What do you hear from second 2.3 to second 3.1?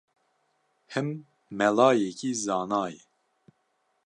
zana ye